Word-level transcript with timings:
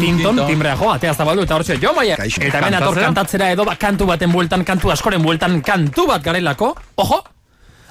Tinton, 0.00 0.44
timbrea 0.48 0.76
jo, 0.80 0.92
atea 0.92 1.14
zabaldu 1.14 1.44
eta 1.46 1.58
hortxe, 1.58 1.76
jo 1.82 1.92
maia. 1.96 2.16
Eta 2.20 2.62
hemen 2.62 2.78
ator 2.80 3.00
kantatzera 3.00 3.50
edo 3.54 3.66
ba, 3.68 3.76
kantu 3.80 4.08
baten 4.10 4.32
bueltan, 4.32 4.64
kantu 4.64 4.94
askoren 4.94 5.22
bueltan, 5.22 5.60
kantu 5.66 6.06
bat 6.10 6.24
garelako. 6.24 6.72
Ojo, 7.04 7.20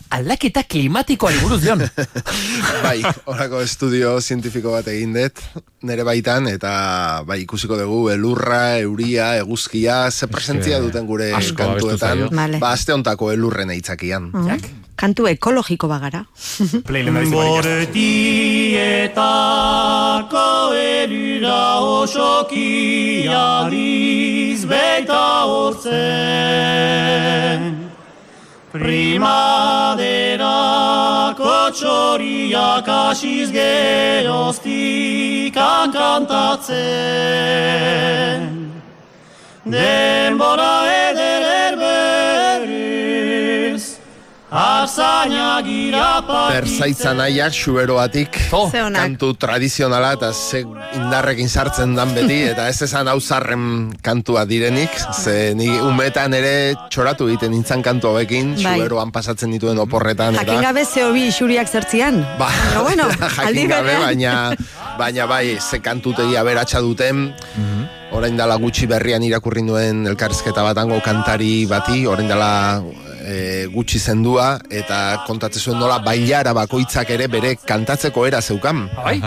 aldaketa 0.09 0.64
klimatikoari 0.66 1.40
buruz 1.43 1.59
dion. 1.64 1.83
bai, 2.85 2.98
horako 3.30 3.61
estudio 3.66 4.16
zientifiko 4.22 4.74
bat 4.74 4.90
egin 4.92 5.14
dut, 5.16 5.42
nere 5.85 6.06
baitan, 6.08 6.50
eta 6.51 6.72
bai, 7.30 7.42
ikusiko 7.45 7.77
dugu, 7.80 8.02
elurra, 8.16 8.80
euria, 8.82 9.32
eguzkia, 9.44 10.07
ze 10.12 10.28
presentzia 10.32 10.82
duten 10.84 11.07
gure 11.10 11.32
asko 11.38 11.57
kantuetan. 11.62 12.28
Vale. 12.34 12.62
ba, 12.62 12.73
aste 12.73 12.96
ontako 12.98 13.32
elurren 13.36 13.73
eitzakian. 13.76 14.32
Kantu 15.00 15.29
ekologiko 15.31 15.88
bagara. 15.88 16.25
Bortietako 17.31 17.95
elura 20.75 21.79
osoki 21.79 23.23
aliz 23.31 24.66
beita 24.67 25.48
hortzen. 25.48 26.59
Primaderako 28.73 29.95
txoriak 31.79 32.88
asiz 32.95 33.49
geroztikan 33.55 34.59
kantatzen 35.95 37.40
Denbora 39.66 41.09
Arzaina 44.49 45.62
gira 45.62 46.23
Perzaitza 46.26 47.13
nahiak, 47.13 47.53
xuberoatik, 47.53 48.34
Oh, 48.52 48.66
Ze 48.71 48.81
kantu 48.81 49.35
tradizionala 49.38 50.13
eta 50.17 50.31
ze 50.34 50.63
indarrekin 50.98 51.49
sartzen 51.49 51.94
dan 51.95 52.16
beti, 52.16 52.40
eta 52.52 52.66
ez 52.67 52.81
esan 52.81 53.07
hau 53.07 53.20
zarren 53.21 53.93
kantua 54.02 54.45
direnik, 54.49 54.90
ze 55.13 55.54
ni 55.54 55.70
umetan 55.70 56.34
ere 56.34 56.74
txoratu 56.90 57.27
egiten 57.29 57.54
nintzen 57.54 57.84
kantu 57.85 58.09
hauekin, 58.09 58.55
Bai. 58.57 58.79
xuberoan 58.79 59.12
pasatzen 59.13 59.54
dituen 59.54 59.77
oporretan, 59.77 60.34
Jakin 60.40 60.57
eta... 60.57 60.65
gabe 60.71 60.85
zeo 60.85 61.12
bi 61.13 61.27
isuriak 61.29 61.70
zertzian. 61.70 62.24
Ba, 62.40 62.49
Pero 62.71 62.84
bueno, 62.87 63.05
jakin 63.20 63.46
aldi 63.46 63.68
gabe, 63.70 63.99
baina, 64.02 64.33
baina 64.97 65.29
bai, 65.29 65.59
ze 65.61 65.77
kantutegi 65.79 66.35
aberatsa 66.41 66.81
duten, 66.81 67.29
orain 68.17 68.33
dela 68.33 68.57
gutxi 68.57 68.89
berrian 68.89 69.21
irakurri 69.21 69.61
nuen 69.61 70.07
elkarrizketa 70.09 70.65
batango 70.65 70.97
kantari 71.05 71.67
bati, 71.69 72.07
orain 72.09 72.27
dela 72.27 72.81
e, 73.30 73.67
gutxi 73.72 73.99
zendua, 73.99 74.58
eta 74.69 75.23
kontatzen 75.27 75.61
zuen 75.61 75.80
nola 75.80 75.99
bailara 76.03 76.53
bakoitzak 76.58 77.11
ere 77.13 77.30
bere 77.31 77.55
kantatzeko 77.61 78.25
era 78.27 78.41
zeukan. 78.41 78.86
Bai? 78.97 79.17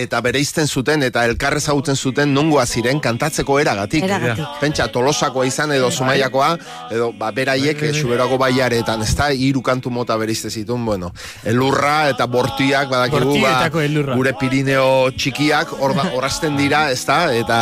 Eta 0.00 0.20
bere 0.24 0.40
izten 0.40 0.68
zuten, 0.68 1.02
eta 1.04 1.24
elkarrez 1.28 1.64
ezagutzen 1.64 1.96
zuten 1.96 2.32
nongoa 2.32 2.64
ziren 2.66 3.00
kantatzeko 3.04 3.58
eragatik. 3.60 4.06
Eragatik. 4.06 4.46
Pentsa, 4.62 4.86
tolosakoa 4.92 5.44
izan 5.48 5.74
edo 5.76 5.90
zumaiakoa, 5.90 6.50
edo 6.94 7.10
ba, 7.18 7.32
beraiek 7.36 7.82
eh, 7.84 7.92
xuberako 7.96 8.38
baiaretan, 8.40 9.04
ez 9.04 9.12
da, 9.18 9.28
hiru 9.34 9.62
kantu 9.66 9.92
mota 9.92 10.16
berizte 10.20 10.50
zituen, 10.50 10.86
bueno, 10.86 11.12
elurra 11.44 12.08
eta 12.14 12.26
bortiak, 12.30 12.88
badakigu, 12.92 13.36
ba, 13.42 14.14
gure 14.14 14.34
Pirineo 14.40 15.10
txikiak, 15.16 15.76
hor 15.80 15.94
da, 15.98 16.08
horazten 16.16 16.56
dira, 16.60 16.86
ez 16.94 17.02
da, 17.04 17.26
eta 17.36 17.60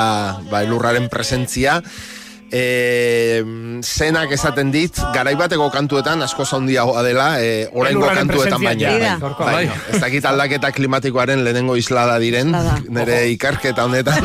ba, 0.53 0.63
elurraren 0.63 1.11
presentzia, 1.11 1.81
e, 2.51 3.43
zenak 3.85 4.33
esaten 4.33 4.71
dit, 4.73 4.97
garaibateko 5.15 5.71
kantuetan 5.71 6.23
asko 6.25 6.45
zaundiagoa 6.45 7.03
dela, 7.07 7.29
e, 7.43 7.69
oraingo 7.73 8.07
kantuetan 8.07 8.63
baina. 8.65 8.91
ja, 8.99 9.19
Bai, 9.21 9.35
bai, 9.39 9.71
ez 9.93 10.01
dakit 10.01 10.25
aldaketa 10.29 10.73
klimatikoaren 10.73 11.45
lehenengo 11.45 11.77
islada 11.77 12.19
diren, 12.19 12.49
Islada. 12.49 12.79
nire 12.89 13.29
ikarketa 13.35 13.85
honetan. 13.85 14.25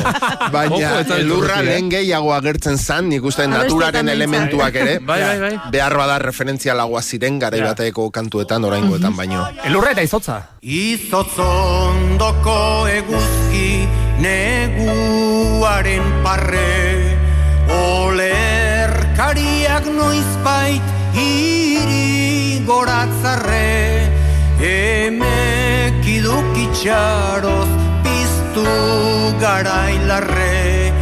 baina 0.54 1.00
iturri, 1.02 1.52
eh? 1.58 1.62
lehen 1.68 1.90
gehiago 1.90 2.32
agertzen 2.34 2.78
zan, 2.78 3.08
nik 3.12 3.24
uste 3.24 3.46
naturaren 3.50 4.08
elementuak 4.08 4.74
ere, 4.74 4.98
Bai, 5.08 5.20
bai, 5.20 5.38
bai. 5.40 5.58
behar 5.70 5.96
bada 5.98 6.18
referentzia 6.22 6.74
lagoa 6.74 7.02
ziren 7.02 7.38
garaibateko 7.38 8.10
kantuetan 8.10 8.64
oraingoetan 8.64 9.16
baino. 9.16 9.46
Elurra 9.64 9.90
eta 9.92 10.02
izotza. 10.06 10.40
Izotzondoko 10.62 12.58
eguzki 12.88 13.88
neguaren 14.24 16.04
parre 16.24 17.03
Olerkariak 19.34 19.86
noizbait 19.90 20.82
hiri 21.16 22.62
goratzarre 22.66 24.06
Emek 24.62 26.06
idukitxaroz 26.06 27.66
piztu 28.04 28.66
garailarre. 29.42 30.92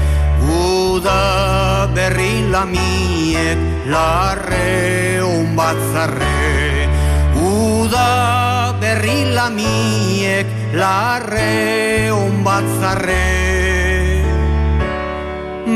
Uda 0.48 1.92
berri 1.94 2.48
lamiek 2.48 3.60
larre 3.92 5.20
onbatzarre 5.20 6.88
Uda 7.36 8.72
berri 8.80 9.28
lamiek 9.36 10.46
larre 10.72 12.10
onbatzarre 12.16 13.51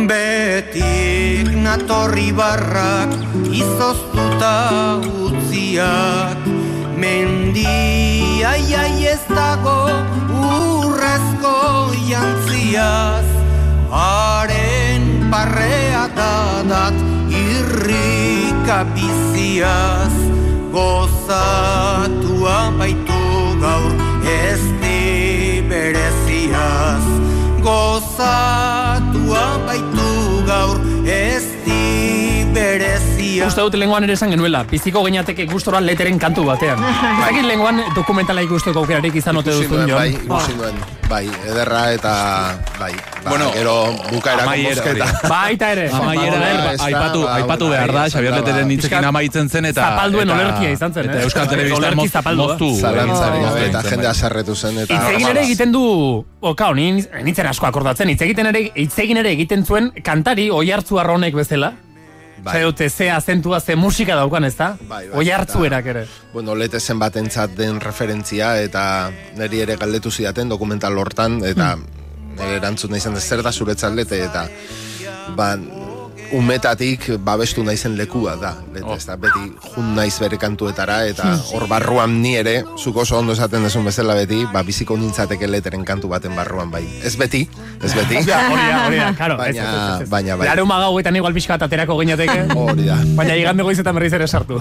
Betik 0.06 1.50
natorri 1.50 2.30
barrak 2.30 3.10
izoztuta 3.50 5.02
utziak. 5.02 6.38
Mendia 6.94 8.54
iai 8.54 9.02
ez 9.10 9.24
dago 9.26 9.90
urrezko 10.30 11.90
jantziaz. 12.06 13.26
Haren 13.90 15.26
parrea 15.26 16.06
dadat 16.14 16.94
irrika 17.42 18.86
biziaz. 18.94 20.14
Gozatua 20.70 22.58
baitu 22.78 23.22
gaur 23.58 23.90
ez 24.22 24.62
bereziaz. 25.66 27.06
Gaur 27.66 28.85
ez 31.36 31.44
di 31.66 32.15
bereziaz 32.76 33.48
Uste 33.50 33.62
dut 33.64 33.76
lenguan 33.80 34.04
ere 34.06 34.14
esan 34.16 34.30
genuela, 34.32 34.62
piziko 34.68 35.02
geinateke 35.06 35.46
gustora 35.50 35.80
leteren 35.80 36.18
kantu 36.20 36.44
batean. 36.48 36.80
Zakit 37.24 37.44
lenguan 37.48 37.80
dokumentala 37.96 38.42
ikusteko 38.46 38.82
aukerarik 38.84 39.14
izan 39.20 39.36
ote 39.40 39.54
duzun, 39.54 39.84
Jon. 39.88 39.96
bai, 39.98 40.10
ikusi 40.16 40.56
nuen, 40.58 40.78
bai, 41.10 41.22
ederra 41.50 41.82
eta, 41.96 42.12
bai, 42.80 42.92
ba, 43.24 43.30
Bueno, 43.30 43.50
gero 43.54 43.74
mozketa. 44.12 45.06
hori. 45.06 45.28
Baita 45.28 45.70
ere. 45.76 45.86
Amaiera 45.92 46.36
Ba, 46.36 46.48
ba, 46.66 46.72
ez 46.72 46.78
da, 46.80 46.84
aipatu, 46.90 47.22
ba, 47.22 47.34
aipatu 47.40 47.68
bai, 47.68 47.72
behar 47.76 47.92
da, 47.96 48.04
Xabier 48.10 48.32
ba. 48.32 48.40
Leteren 48.40 48.70
hitzekin 48.70 48.96
Pixkat 48.96 49.08
amaitzen 49.10 49.48
zen 49.48 49.70
eta... 49.70 49.86
zapalduen 49.86 50.30
olerkia 50.36 50.70
izan 50.76 50.92
zen, 50.94 51.08
Eta 51.10 51.18
eh? 51.18 51.24
Euskal 51.28 51.48
Telebistan 51.48 52.08
zapaldua. 52.10 52.46
moztu. 52.52 52.70
Zalantzari 52.80 53.42
eta 53.70 53.82
jendea 53.88 54.12
bai. 54.12 54.20
sarretu 54.20 54.54
zen, 54.56 54.78
eta... 54.84 54.94
Hitz 54.94 55.14
egin 55.16 55.28
ere 55.32 55.42
egiten 55.46 55.72
du, 55.74 55.82
oka, 56.40 56.70
nin, 56.76 57.02
nintzen 57.24 57.46
asko 57.52 57.66
akordatzen, 57.70 58.10
hitz 58.12 58.22
egiten 58.26 58.50
ere, 58.52 58.66
hitz 58.74 58.94
egin 59.06 59.22
ere 59.22 59.32
egiten 59.36 59.64
zuen 59.66 59.90
kantari 60.06 60.50
oi 60.50 60.68
hartzu 60.70 60.98
arronek 61.02 61.34
bezala. 61.34 61.72
Bai. 62.46 62.52
Bai. 62.54 62.62
dute, 62.62 62.88
ze 62.90 63.10
azentua, 63.10 63.60
ze 63.60 63.74
musika 63.76 64.14
daukan, 64.14 64.44
ez 64.44 64.54
da? 64.56 64.76
Bai, 64.78 65.08
bai, 65.08 65.18
oi 65.18 65.30
hartzuerak 65.34 65.86
ere. 65.86 66.06
Bueno, 66.32 66.54
lete 66.54 66.80
zen 66.80 66.98
batentzat 67.02 67.56
den 67.58 67.80
referentzia, 67.82 68.54
eta 68.62 69.10
niri 69.36 69.64
ere 69.66 69.76
galdetu 69.80 70.10
zidaten 70.10 70.48
dokumental 70.48 70.98
hortan, 70.98 71.40
eta 71.44 71.74
nire 72.36 72.60
erantzun 72.60 72.94
ez 72.94 73.02
zer 73.18 73.42
da 73.42 73.52
zuretzat 73.52 73.94
lete, 73.98 74.22
eta 74.28 74.46
ba, 75.34 75.56
umetatik 76.32 77.06
babestu 77.22 77.62
naizen 77.64 77.94
lekua 77.98 78.34
da. 78.40 78.54
Lete, 78.74 78.96
ez 78.96 79.04
da, 79.06 79.16
beti 79.20 79.44
jun 79.74 79.92
naiz 79.96 80.14
bere 80.20 80.38
kantuetara, 80.40 81.02
eta 81.10 81.34
hor 81.52 81.66
barruan 81.70 82.16
ni 82.22 82.34
ere, 82.36 82.64
zuk 82.82 82.96
oso 83.04 83.18
ondo 83.18 83.32
esaten 83.36 83.62
dezun 83.66 83.84
bezala 83.86 84.14
beti, 84.18 84.42
ba, 84.52 84.62
biziko 84.66 84.96
nintzateke 84.98 85.46
leteren 85.48 85.84
kantu 85.84 86.08
baten 86.12 86.34
barruan 86.36 86.70
bai. 86.70 86.82
Ez 87.04 87.14
beti, 87.16 87.44
ez 87.82 87.92
beti. 87.94 88.22
Ja, 88.26 88.40
hori 88.50 88.62
da, 88.66 88.78
hori 88.86 88.96
da, 88.98 89.12
karo. 89.14 89.36
Baina- 89.38 89.62
ez, 89.62 89.68
ez, 89.70 89.82
ez, 89.96 90.02
ez. 90.02 90.10
baina 90.10 90.36
bai. 90.36 90.48
Laruma 90.48 90.78
gauetan 90.82 91.16
igual 91.16 91.34
pixka 91.36 91.54
aterako 91.60 91.98
geinateke. 92.00 92.46
Hori 92.58 92.86
da. 92.88 92.96
Baina 93.14 93.36
igande 93.38 93.62
goizetan 93.62 93.94
berriz 93.94 94.12
ere 94.16 94.26
sartu. 94.26 94.58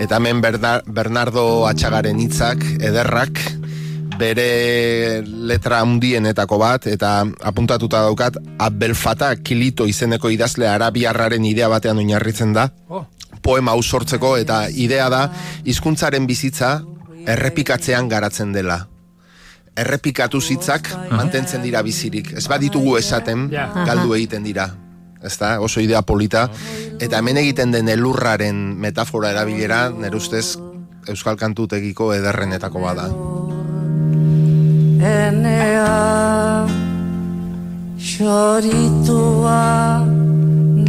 Eta 0.00 0.16
hemen 0.16 0.40
Berna- 0.40 0.80
Bernardo 0.86 1.66
Atxagaren 1.68 2.18
hitzak 2.20 2.62
ederrak 2.80 3.36
bere 4.20 5.22
letra 5.24 5.80
handienetako 5.80 6.58
bat 6.60 6.86
eta 6.90 7.24
apuntatuta 7.48 8.02
daukat 8.04 8.36
Abdel 8.60 8.94
Fattah 8.94 9.32
Kilito 9.42 9.86
izeneko 9.88 10.30
idazle 10.30 10.68
arabiarraren 10.68 11.44
idea 11.48 11.70
batean 11.72 11.98
oinarritzen 12.02 12.52
da. 12.56 12.68
Oh. 12.88 13.06
poema 13.42 13.72
hau 13.72 13.82
sortzeko 13.82 14.34
eta 14.36 14.66
idea 14.68 15.08
da 15.08 15.22
hizkuntzaren 15.64 16.26
bizitza 16.28 16.80
errepikatzean 17.26 18.08
garatzen 18.08 18.52
dela. 18.52 18.82
Errepikatu 19.80 20.40
hitzak 20.44 20.90
mantentzen 21.10 21.62
dira 21.62 21.80
bizirik. 21.82 22.34
Ez 22.36 22.46
baditugu 22.48 22.96
esaten 22.98 23.48
galdu 23.50 24.14
egiten 24.18 24.44
dira. 24.44 24.68
Ez 25.24 25.36
da, 25.38 25.54
oso 25.60 25.80
idea 25.80 26.02
polita. 26.02 26.48
Eta 27.00 27.20
hemen 27.20 27.40
egiten 27.40 27.72
den 27.72 27.88
elurraren 27.88 28.60
metafora 28.80 29.32
erabilera 29.32 29.88
nire 29.94 30.16
ustez 30.16 30.58
euskal 31.08 31.40
kantutegiko 31.40 32.12
ederrenetako 32.16 32.84
bada 32.84 33.08
enea 35.02 36.66
Xoritua 37.98 39.64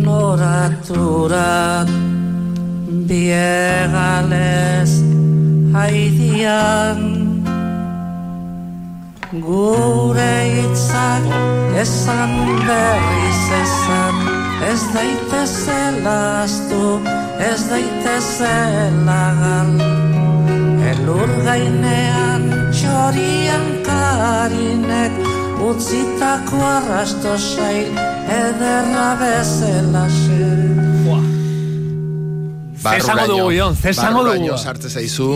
noraturat 0.04 1.90
Biegales 3.08 4.92
haidian 5.74 7.00
Gure 9.32 10.36
hitzak 10.52 11.24
esan 11.80 12.32
berriz 12.68 13.44
esan 13.64 14.16
Ez 14.72 14.82
daitezela 14.94 16.44
astu, 16.44 17.00
ez 17.40 17.62
daitezela 17.72 19.24
gal 19.40 20.21
Elur 20.90 21.30
gainean 21.46 22.48
txorian 22.74 23.68
karinek 23.86 25.20
Utzitako 25.62 26.58
arrasto 26.66 27.36
sail 27.38 27.94
ederra 28.26 29.12
bezela 29.20 30.08
Ze 32.82 32.98
esango 32.98 33.28
dugu, 33.30 33.52
Ion, 33.54 33.76
ze 33.76 33.90
esango 33.90 34.24
dugu. 34.24 34.32
Barruraino 34.32 34.58
sartze 34.58 34.90
zaizu, 34.90 35.36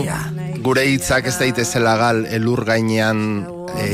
gure 0.66 0.82
hitzak 0.90 1.28
ez 1.30 1.36
daitezela 1.38 1.94
gal 2.00 2.24
elur 2.26 2.64
gainean 2.66 3.20
e, 3.78 3.88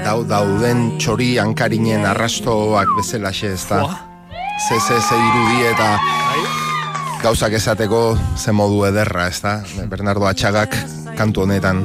dau, 0.00 0.22
dauden 0.24 0.94
txori 0.96 1.34
hankarinen 1.42 2.08
arrastoak 2.08 2.96
bezalaxe, 2.96 3.52
ez 3.52 3.66
da? 3.68 3.82
Ze, 4.56 4.80
ze, 4.80 4.96
ze 4.96 5.20
irudi 5.28 5.66
eta 5.74 5.90
gauzak 7.22 7.56
esateko 7.58 8.16
ze 8.36 8.52
modu 8.52 8.84
ederra, 8.88 9.28
ez 9.28 9.40
da? 9.42 9.60
Bernardo 9.90 10.26
Atxagak 10.28 10.76
kantu 11.16 11.46
honetan. 11.46 11.82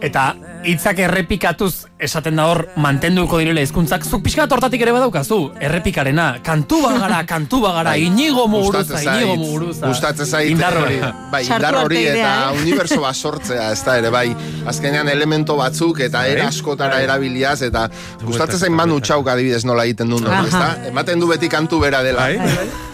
Eta 0.00 0.34
hitzak 0.64 0.98
errepikatuz 1.00 1.86
esaten 2.00 2.36
da 2.36 2.44
hor 2.50 2.60
mantenduko 2.80 3.38
direla 3.40 3.60
hizkuntzak 3.64 4.04
zuk 4.04 4.22
pixka 4.24 4.42
bat 4.46 4.52
hortatik 4.56 4.82
ere 4.84 4.92
badaukazu 4.92 5.38
errepikarena 5.60 6.26
kantu 6.44 6.82
bagara 6.84 7.22
kantu 7.32 7.60
bagara 7.64 7.96
inigo 7.96 8.46
muguruza 8.48 9.00
inigo 9.04 9.36
muguruza 9.40 9.86
Gustatzen 9.88 10.26
zait. 10.26 10.50
indar 10.50 10.76
hori 10.76 10.94
eh, 11.00 11.12
Bai, 11.32 11.42
indar 11.46 11.74
hori 11.82 12.02
eta 12.10 12.32
eh? 12.52 12.60
uniberso 12.62 13.00
bat 13.00 13.14
sortzea, 13.16 13.70
ez 13.72 13.82
da 13.84 13.96
ere, 14.00 14.10
bai. 14.10 14.34
Azkenean 14.66 15.08
elemento 15.08 15.56
batzuk 15.56 16.00
eta 16.04 16.24
era 16.26 16.48
askotara 16.48 17.00
erabiliaz, 17.04 17.60
eta 17.62 17.86
gustatzen 18.24 18.58
zain 18.66 18.74
manu 18.74 18.98
txauk 19.00 19.28
adibidez 19.30 19.64
nola 19.64 19.84
egiten 19.88 20.10
duen, 20.10 20.26
Aha. 20.26 20.44
ez 20.46 20.52
da? 20.52 20.70
Ematen 20.90 21.20
du 21.22 21.28
beti 21.30 21.48
kantu 21.48 21.78
bera 21.80 22.02
dela. 22.02 22.26
Bai. 22.26 22.38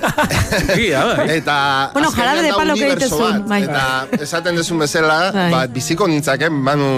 Eta 1.36 1.90
Bueno, 1.92 2.10
jarabe 2.10 2.42
de 2.42 2.52
palo 2.52 2.74
egitezun, 2.74 3.20
bat. 3.40 3.48
bai. 3.48 3.62
Eta 3.64 4.06
esaten 4.22 4.56
dezun 4.56 4.78
bezala, 4.78 5.30
Bai. 5.32 5.50
ba, 5.52 5.66
biziko 5.66 6.06
nintzaken, 6.08 6.52
manu 6.52 6.90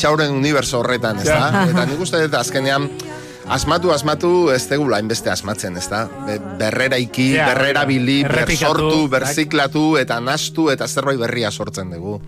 txauren 0.00 0.32
uniberso 0.32 0.80
horretan, 0.80 1.20
ez 1.20 1.28
da? 1.28 1.40
Ja. 1.52 1.64
Eta 1.72 1.86
nik 1.90 2.00
uste 2.08 2.22
dut 2.24 2.38
azkenean, 2.40 2.88
Asmatu, 3.50 3.90
asmatu, 3.90 4.28
ez 4.54 4.60
tegula 4.70 5.00
hainbeste 5.00 5.30
asmatzen, 5.32 5.74
ez 5.80 5.88
da? 5.90 6.04
Be, 6.26 6.36
berrera 6.60 7.00
iki, 7.02 7.32
Ja, 7.34 7.48
berrera 7.50 7.82
bili, 7.88 8.20
errepikatu, 8.22 8.76
bersortu, 8.76 9.08
berziklatu, 9.10 9.84
eta 9.98 10.20
nastu, 10.22 10.68
eta 10.70 10.86
zerbait 10.86 11.18
berria 11.18 11.50
sortzen 11.50 11.90
dugu. 11.90 12.20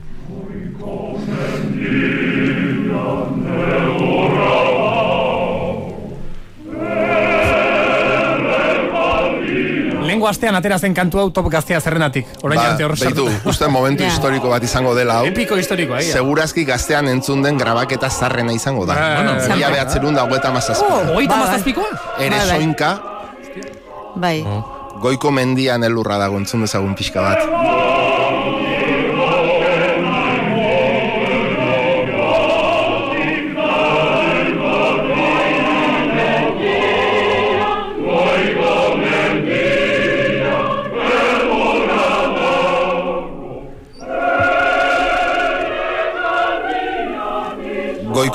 Lehengo 10.23 10.31
astean 10.31 10.55
atera 10.55 10.79
zen 10.79 10.95
kantu 10.95 11.19
hau 11.19 11.31
top 11.35 11.49
gaztea 11.51 11.81
zerrenatik. 11.81 12.27
Orain 12.47 12.61
Ba, 12.61 12.67
arte 12.71 12.85
hor 12.85 12.93
beitu, 12.95 13.25
sartuta. 13.27 13.49
uste 13.51 13.67
momentu 13.69 14.05
historiko 14.11 14.49
bat 14.53 14.63
izango 14.63 14.95
dela 14.95 15.17
hau. 15.19 15.27
Epiko 15.27 15.57
historikoa, 15.59 15.99
egia. 15.99 16.15
Segurazki 16.21 16.65
gaztean 16.65 17.09
entzun 17.11 17.43
den 17.43 17.59
grabaketa 17.59 18.09
zarrena 18.11 18.53
izango 18.55 18.87
da. 18.87 18.95
Ba, 18.95 19.09
bueno, 19.17 19.57
Mila 19.57 19.71
behatzerun 19.75 20.15
da 20.15 20.23
hogeita 20.23 20.53
mazazpi. 20.55 20.87
Hogeita 20.87 21.11
Bai, 21.11 21.27
bai. 21.27 21.41
mazazpikoa? 21.49 21.91
Ere 22.21 22.37
bai. 22.39 22.49
soinka, 22.53 22.93
Bai. 24.15 24.45
goiko 25.03 25.33
mendian 25.35 25.83
elurra 25.83 26.19
dago 26.23 26.39
entzun 26.39 26.63
dezagun 26.63 26.95
pixka 26.95 27.21
bat. 27.21 27.82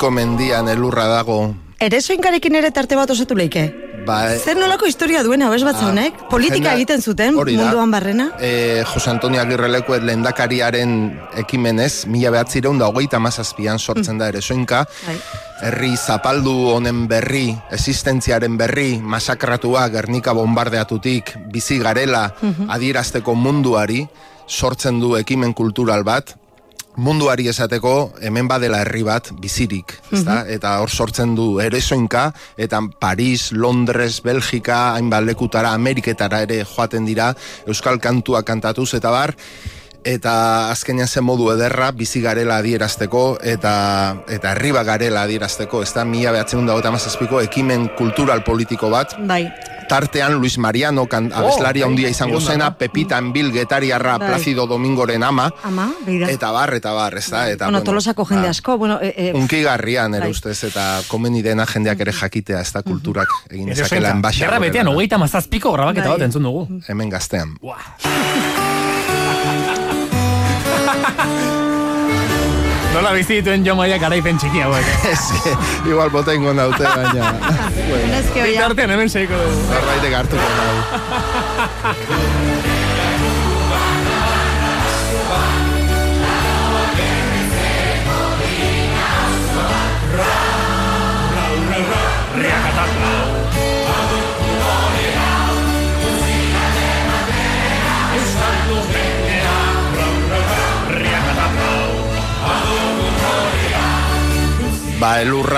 Goiko 0.08 0.24
mendian 0.24 0.68
elurra 0.72 1.04
dago 1.04 1.52
Ere 1.84 1.98
soinkarekin 2.00 2.54
ere 2.56 2.70
tarte 2.72 2.96
bat 2.96 3.10
osatu 3.12 3.36
leike? 3.36 3.66
Ba, 4.06 4.32
Zer 4.40 4.56
nolako 4.56 4.86
historia 4.88 5.20
duen 5.22 5.42
abes 5.44 5.60
bat 5.66 5.76
honek? 5.84 6.16
Politika 6.30 6.72
jendea- 6.72 6.74
egiten 6.78 7.02
zuten 7.02 7.36
da. 7.36 7.44
munduan 7.44 7.90
barrena? 7.92 8.30
E, 8.40 8.82
Jose 8.88 9.10
Antonio 9.10 9.42
Agirreleko 9.42 9.98
lehendakariaren 10.00 10.94
ekimenez, 11.36 12.06
mila 12.08 12.30
behatzireun 12.32 12.78
da 12.80 12.88
hogeita 12.88 13.20
mazazpian 13.20 13.78
sortzen 13.78 14.16
da 14.18 14.28
ere 14.32 14.40
soinka, 14.40 14.86
Bai. 15.06 15.18
herri 15.68 15.92
zapaldu 15.96 16.56
honen 16.72 17.06
berri, 17.06 17.54
existentziaren 17.70 18.56
berri, 18.56 18.98
masakratua 19.02 19.88
Gernika 19.90 20.32
bombardeatutik, 20.32 21.36
bizi 21.52 21.78
garela 21.78 22.32
adierazteko 22.68 23.34
munduari, 23.34 24.08
sortzen 24.48 24.98
du 25.00 25.16
ekimen 25.20 25.52
kultural 25.52 26.02
bat, 26.02 26.37
munduari 26.98 27.46
esateko 27.48 27.94
hemen 28.26 28.48
badela 28.50 28.82
herri 28.82 29.04
bat 29.06 29.30
bizirik, 29.38 29.94
ezta? 30.10 30.40
Eta 30.50 30.74
hor 30.82 30.90
sortzen 30.90 31.34
du 31.38 31.48
eresoinka 31.62 32.28
eta 32.58 32.82
Paris, 33.00 33.52
Londres, 33.52 34.20
Belgika, 34.24 34.94
hainbat 34.96 35.26
lekutara, 35.28 35.72
Ameriketara 35.78 36.42
ere 36.46 36.64
joaten 36.66 37.06
dira 37.06 37.32
euskal 37.66 38.02
kantua 38.02 38.42
kantatuz 38.42 38.90
eta 38.98 39.14
bar 39.14 39.36
eta 40.08 40.34
azkenean 40.72 41.08
zen 41.08 41.26
modu 41.26 41.50
ederra 41.52 41.90
bizi 41.92 42.20
garela 42.24 42.58
adierazteko 42.62 43.24
eta 43.42 43.72
eta 44.28 44.52
herri 44.54 44.72
bat 44.72 44.86
garela 44.86 45.24
adierazteko, 45.26 45.82
ez 45.82 45.92
da 45.94 46.04
mila 46.04 46.32
behatzen 46.32 46.66
da 46.66 46.74
ko 47.28 47.40
ekimen 47.40 47.90
kultural 47.96 48.42
politiko 48.44 48.90
bat 48.90 49.14
Bai. 49.18 49.46
Tartean 49.88 50.34
Luis 50.38 50.58
Mariano 50.58 51.06
kan, 51.06 51.32
abeslaria 51.32 51.84
bai, 51.86 51.90
handia 51.92 52.08
izango 52.08 52.36
irunda, 52.36 52.52
zena. 52.52 52.76
Pepita 52.78 53.18
Enbil 53.18 53.50
getariarra 53.52 54.18
Bai. 54.18 54.28
Placido 54.28 54.66
Domingoren 54.66 55.22
ama, 55.22 55.52
Ama, 55.64 55.92
begira. 56.06 56.30
eta 56.30 56.50
bar, 56.52 56.74
eta 56.74 56.92
bar, 56.92 57.16
ez 57.18 57.28
da? 57.30 57.48
Eta, 57.50 57.64
bueno, 57.66 57.82
tolosako 57.82 58.24
jende 58.24 58.44
ba, 58.44 58.50
asko, 58.50 58.78
bueno, 58.78 59.00
e, 59.00 59.14
e, 59.16 59.32
Unkigarrian, 59.34 60.14
ere 60.14 60.26
Bai. 60.28 60.30
ustez, 60.30 60.62
eta 60.64 61.00
komeni 61.08 61.42
dena 61.42 61.66
jendeak 61.66 62.00
ere 62.00 62.12
jakitea, 62.12 62.60
ez 62.60 62.72
da 62.72 62.82
kulturak 62.82 63.28
egin 63.50 63.68
Ere 63.68 63.80
ezakela 63.80 64.08
soinka. 64.08 64.16
enbaxa. 64.16 64.44
Gerra 64.44 64.58
betean, 64.60 64.88
hogeita 64.88 65.18
mazazpiko 65.18 65.72
grabaketa 65.72 66.08
Bai. 66.08 66.18
bat 66.18 66.26
entzun 66.28 66.42
dugu. 66.42 66.68
Hemen 66.88 67.08
gaztean. 67.10 67.56
Nola 72.94 73.12
bizi 73.14 73.38
dituen 73.40 73.64
jo 73.66 73.74
maia 73.78 73.98
garaipen 74.00 74.38
txiki 74.40 74.62
hauek. 74.64 74.88
Ez, 75.12 75.22
igual 75.86 76.10
botengo 76.14 76.54
naute, 76.56 76.84
baina... 76.84 77.34
bueno, 77.90 78.06
Nezke 78.14 78.42
oia. 78.42 78.54
Bitartean 78.54 78.96
hemen 78.96 79.12
seiko 79.12 79.34
dugu. 79.44 79.60
Norbaitek 79.74 80.18
hartuko 80.22 80.48
nau. 80.56 80.76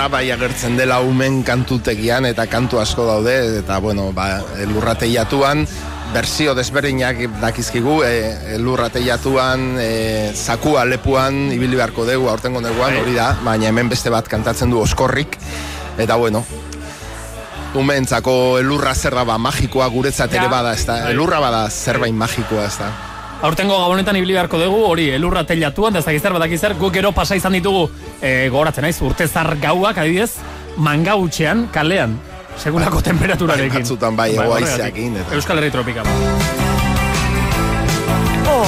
Elurra 0.01 0.17
bai 0.17 0.31
agertzen 0.33 0.79
dela 0.79 0.97
umen 1.05 1.43
kantutegian 1.45 2.25
eta 2.25 2.47
kantu 2.49 2.79
asko 2.81 3.05
daude 3.05 3.35
eta 3.59 3.77
bueno, 3.85 4.07
ba, 4.17 4.39
elurra 4.65 4.95
teiatuan 4.97 5.67
bersio 6.15 6.55
desberdinak 6.57 7.21
dakizkigu 7.43 7.99
e, 8.09 8.55
elurra 8.55 8.89
teiatuan 8.89 9.77
e, 9.77 10.33
zakua 10.33 10.87
lepuan 10.89 11.53
ibili 11.53 11.77
beharko 11.77 12.09
dugu 12.09 12.31
aurtengo 12.33 12.65
neguan 12.65 12.97
hori 12.97 13.13
da, 13.19 13.35
baina 13.45 13.69
hemen 13.69 13.93
beste 13.93 14.09
bat 14.09 14.25
kantatzen 14.25 14.73
du 14.73 14.81
oskorrik 14.81 15.37
eta 16.01 16.17
bueno 16.17 16.47
umeentzako 17.77 18.57
elurra 18.65 18.97
zer 18.97 19.21
da 19.21 19.29
ba, 19.29 19.37
magikoa 19.37 19.93
guretzat 19.93 20.33
ere 20.33 20.49
bada, 20.49 20.73
ez 20.73 20.87
da, 20.89 20.97
Bai. 20.97 21.13
elurra 21.13 21.45
bada 21.45 21.67
zerbait 21.69 22.17
magikoa, 22.17 22.65
ez 22.73 22.79
da. 22.81 23.10
Aurtengo 23.43 23.73
gabonetan 23.81 24.17
ibili 24.21 24.35
beharko 24.37 24.59
dugu, 24.61 24.83
hori 24.85 25.07
elurra 25.17 25.45
telatuan, 25.49 25.95
da 25.97 26.03
zagizer 26.05 26.33
badak 26.37 26.53
izar, 26.53 26.75
guk 26.77 26.93
gero 26.93 27.13
pasa 27.17 27.37
izan 27.39 27.55
ditugu, 27.57 27.87
e, 28.21 28.49
gogoratzen 28.53 28.85
naiz, 28.85 28.99
urtezar 29.01 29.55
gauak, 29.63 29.97
adibidez, 30.03 30.35
manga 30.77 31.15
utxean, 31.17 31.69
kalean, 31.73 32.19
temperaturarekin. 33.03 33.73
Bai, 33.73 33.81
batzutan 33.81 34.17
bai, 34.17 34.37
haizeakin 34.37 35.17
eta- 35.17 35.35
Euskal 35.35 35.57
Herri 35.59 35.71
tropika. 35.71 36.03
Oh. 38.51 38.67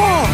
Oh. 0.00 0.26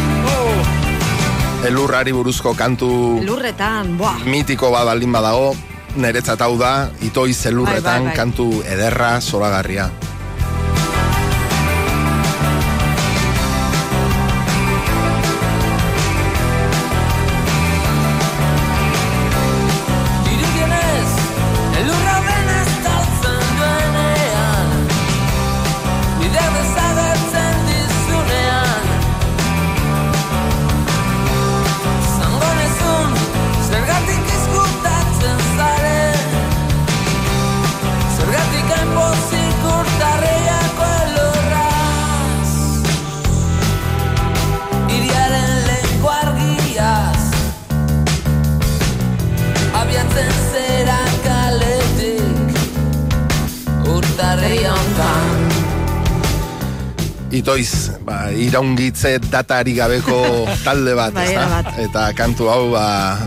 elurrari 1.67 2.11
buruzko 2.11 2.55
kantu 2.57 3.21
Lurretan, 3.21 3.95
boa. 3.97 4.15
mitiko 4.25 4.71
bat 4.71 4.85
baldin 4.89 5.11
badago, 5.13 5.53
niretzat 5.95 6.41
hau 6.41 6.57
da, 6.57 6.89
itoiz 7.05 7.45
elurretan 7.45 7.83
Bai, 7.83 7.99
bai, 7.99 8.07
bai. 8.07 8.15
kantu 8.17 8.63
ederra, 8.65 9.19
zoragarria. 9.21 9.91
Itoiz, 57.41 57.97
ba, 58.05 58.29
iraungitze 58.29 59.15
datari 59.31 59.73
gabeko 59.73 60.45
talde 60.65 60.93
bat, 60.93 61.09
Bai, 61.15 61.25
ezta? 61.25 61.41
erabat. 61.41 61.69
Eta 61.81 62.03
kantu 62.13 62.51
hau, 62.53 62.63
ba, 62.75 62.83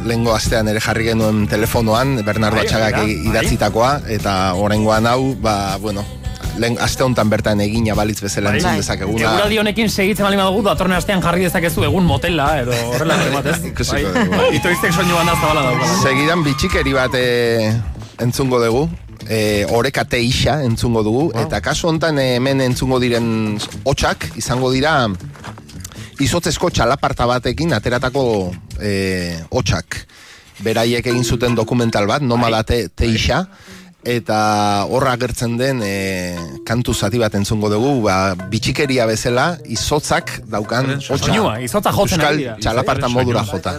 lehengo 0.06 0.30
astean 0.36 0.68
ere 0.70 0.78
jarri 0.82 1.08
genuen 1.10 1.48
telefonoan, 1.50 2.20
Bernardo 2.22 2.60
Bai, 2.60 2.66
Atxagak 2.68 3.00
bai, 3.02 3.16
idatzitakoa, 3.32 3.90
eta 4.14 4.54
oraingoan 4.54 5.08
hau, 5.10 5.34
ba, 5.42 5.74
bueno, 5.82 6.04
lehen 6.62 6.78
aste 6.78 7.02
honetan 7.02 7.26
bertan 7.32 7.58
egina 7.64 7.96
balitz 7.98 8.20
bezala 8.22 8.52
Bai. 8.54 8.60
entzun 8.62 8.78
dezakeguna. 8.78 9.32
Eguraldi 9.32 9.58
honekin 9.64 9.90
segitzen 9.90 10.28
bali 10.28 10.38
badugu, 10.38 10.62
datorren 10.68 10.94
astean 10.94 11.24
jarri 11.24 11.48
dezakezu 11.48 11.82
egun 11.90 12.06
motela, 12.06 12.52
edo 12.62 12.76
horrela 12.92 13.18
ez? 13.50 13.58
Ikusiko 13.72 14.14
dugu, 14.14 14.30
bai. 14.38 14.52
Itoiztek 14.60 14.94
soinu 14.94 15.18
banda 15.18 15.34
zabala 15.40 15.66
daukala. 15.72 15.98
Segidan 16.06 16.46
bitxikeri 16.46 16.94
bat 16.94 17.18
e, 17.18 17.26
entzungo 18.22 18.62
dugu, 18.62 18.86
e, 19.28 19.64
oreka 19.70 20.04
teixa 20.04 20.60
entzungo 20.64 21.02
dugu, 21.06 21.24
eta 21.38 21.60
kasu 21.64 21.88
honetan 21.90 22.18
eh, 22.18 22.36
hemen 22.36 22.62
entzungo 22.64 23.00
diren 23.02 23.58
hotxak 23.84 24.30
izango 24.40 24.70
dira 24.72 25.08
izotzesko 26.22 26.70
txalaparta 26.70 27.26
batekin 27.26 27.74
ateratako 27.74 28.24
e, 28.80 29.38
hotxak. 29.50 30.04
Beraiek 30.64 31.06
egin 31.10 31.24
zuten 31.24 31.56
dokumental 31.58 32.06
bat, 32.06 32.22
nomada 32.22 32.62
te, 32.62 32.84
teixa, 32.88 33.42
eta 34.04 34.38
horra 34.92 35.14
agertzen 35.16 35.56
den 35.58 35.80
e, 35.82 35.94
kantu 36.68 36.94
zati 36.94 37.18
bat 37.18 37.34
entzungo 37.34 37.70
dugu, 37.72 37.96
ba, 38.04 38.36
bitxikeria 38.52 39.08
bezala 39.10 39.54
izotzak 39.64 40.40
daukan 40.50 40.94
hotxa. 41.00 41.58
Izotza 41.64 41.94
jotzen 41.96 42.20
Euskal 42.20 42.44
txalaparta 42.60 43.10
modura 43.10 43.42
jota. 43.48 43.74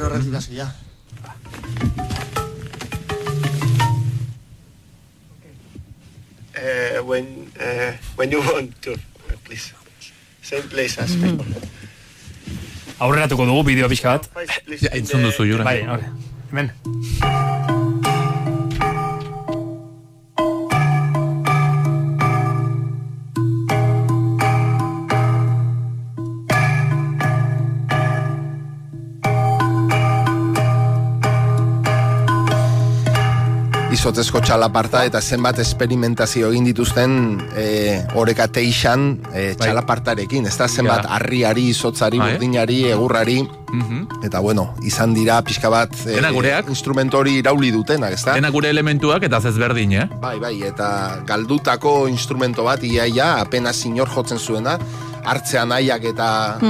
Uh, 6.65 7.03
when 7.05 7.51
uh, 7.59 7.93
when 8.15 8.31
you 8.31 8.41
want 8.51 8.81
to, 8.81 8.93
uh, 8.93 9.37
please. 9.43 9.73
Same 10.45 10.67
place 10.69 10.99
as 11.01 11.15
before. 11.17 11.45
Aurreratuko 13.01 13.47
dugu 13.49 13.63
bideo 13.71 13.89
pixka 13.89 14.17
bat. 14.17 14.29
Entzun 14.93 15.25
duzu, 15.25 15.49
Jura. 15.49 15.65
Bai. 15.65 15.81
Hemen. 16.51 17.64
Izotzezko 33.95 34.41
txalaparta 34.43 35.03
eta 35.07 35.21
zenbat 35.23 35.59
esperimentazio 35.63 36.49
egin 36.51 36.65
dituzten 36.67 37.13
e, 37.55 37.65
oreka 38.19 38.47
teixan 38.51 39.05
e, 39.31 39.53
txalapartarekin, 39.59 40.47
ez 40.49 40.55
da 40.59 40.67
zenbat 40.67 41.05
Ja. 41.05 41.15
harriari, 41.17 41.69
izotzari, 41.71 42.19
Bai. 42.19 42.33
burdinari, 42.33 42.81
egurrari, 42.91 43.39
Mhm. 43.75 44.23
eta 44.23 44.39
bueno, 44.39 44.73
izan 44.83 45.13
dira 45.13 45.41
pixka 45.43 45.69
bat 45.69 45.91
e, 46.05 46.19
gureak. 46.31 46.69
instrumentori 46.69 47.37
irauli 47.39 47.71
dutenak, 47.71 48.13
ez 48.13 48.23
da? 48.23 48.33
Dena 48.33 48.49
gure 48.49 48.69
elementuak 48.69 49.23
eta 49.23 49.39
zezberdin, 49.41 49.91
eh? 49.93 50.09
Bai, 50.21 50.39
bai, 50.39 50.61
eta 50.63 51.21
galdutako 51.25 52.07
instrumento 52.07 52.63
bat 52.63 52.83
iaia, 52.83 53.39
apenas 53.41 53.83
inor 53.85 54.07
jotzen 54.09 54.39
zuena, 54.39 54.77
hartzean 55.25 55.69
nahiak 55.69 56.03
eta 56.11 56.27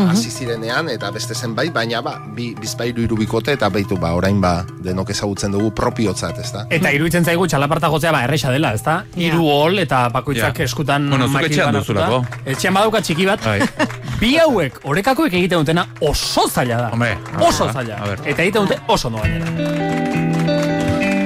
hasi 0.10 0.32
zirenean, 0.32 0.90
eta 0.90 1.12
beste 1.12 1.36
zenbait, 1.36 1.74
baina 1.74 2.02
ba, 2.02 2.16
bi, 2.36 2.54
bizpairu 2.60 3.04
irubikote, 3.06 3.54
eta 3.58 3.70
baitu 3.70 3.98
ba, 4.02 4.14
orain 4.16 4.40
ba, 4.42 4.66
denok 4.84 5.10
ezagutzen 5.12 5.52
dugu 5.52 5.72
propiotzat, 5.76 6.40
ez 6.40 6.52
da? 6.54 6.66
Eta 6.70 6.92
iruditzen 6.96 7.26
zaigu 7.26 7.48
txalaparta 7.48 7.90
jotzea 7.94 8.12
ba 8.16 8.24
erresa 8.28 8.52
dela, 8.52 8.74
ezta? 8.74 9.04
Hiru 9.16 9.48
hol 9.52 9.80
eta 9.80 10.08
bakoitzak 10.14 10.60
Ja. 10.60 10.66
eskutan 10.66 11.10
Bueno, 11.10 11.28
makil 11.28 11.52
etxean 11.52 11.74
duzulako. 11.76 12.24
Etxean 12.46 12.74
badauka 12.74 13.02
txiki 13.02 13.26
bat. 13.26 13.44
Bai. 13.46 13.60
Bi 14.22 14.38
hauek, 14.40 14.80
orekakoek 14.88 15.34
egiten 15.34 15.60
dutena 15.60 15.86
oso 16.02 16.48
zaila 16.50 16.78
da. 16.86 16.90
Hombre, 16.96 17.18
oso 17.40 17.68
zaila. 17.72 18.00
Eta 18.24 18.42
egiten 18.42 18.64
dute 18.66 18.80
oso 18.88 19.10
no 19.10 19.18
gainera. 19.24 19.52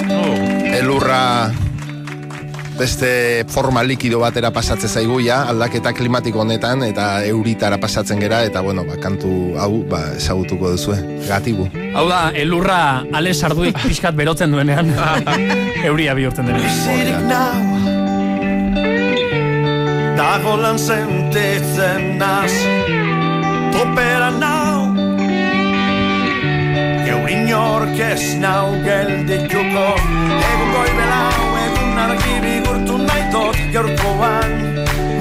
Oh. 0.09 0.75
elurra 0.79 1.51
beste 2.79 3.43
forma 3.51 3.83
likido 3.83 4.21
batera 4.23 4.51
pasatze 4.55 4.87
zaigu 4.87 5.19
ja, 5.19 5.41
aldaketa 5.51 5.91
klimatiko 5.93 6.39
honetan 6.45 6.85
eta 6.87 7.25
euritara 7.27 7.77
pasatzen 7.77 8.21
gera 8.23 8.39
eta 8.47 8.61
bueno, 8.63 8.85
ba, 8.87 8.95
kantu 9.03 9.31
hau 9.59 9.83
ba, 9.89 9.99
ezagutuko 10.15 10.71
duzue, 10.77 10.95
gatibu. 11.27 11.67
Hau 11.93 12.05
da, 12.07 12.21
elurra 12.31 13.03
ale 13.13 13.33
sarduik 13.35 13.75
pixkat 13.85 14.15
berotzen 14.15 14.55
duenean, 14.55 14.93
euria 15.89 16.15
bihurtzen 16.15 16.47
denean. 16.47 16.63
Bizirik 16.63 17.19
nau. 17.27 17.59
Dago 20.19 20.55
lan 20.63 20.79
sentitzen 20.79 22.15
naz. 22.19 22.53
Topera 23.75 24.31
nau. 24.39 24.95
Geurin 27.03 27.53
orkez 27.55 28.35
nau 28.39 28.71
geldituko 28.83 29.85
Egun 29.99 30.73
goi 30.75 30.89
belau 30.97 31.47
egun 31.65 32.03
argi 32.03 32.35
naitot 33.39 33.57
Gaurkoan 33.73 34.51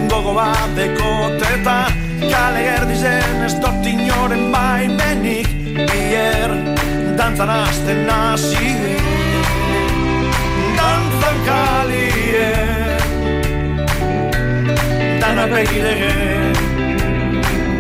gogo 0.09 0.35
bat 0.35 0.71
dekoteta. 0.77 1.87
Kale 2.19 2.65
erdizen 2.75 3.45
ez 3.47 3.55
dut 3.63 3.87
inoren 3.87 4.51
baimenik. 4.53 5.49
Bier 5.79 6.55
dantzan 7.19 7.51
azten 7.51 8.07
nazi 8.07 8.75
dantzan 10.79 11.39
kalie. 11.47 12.51
Dana 15.21 15.47
begire 15.53 15.95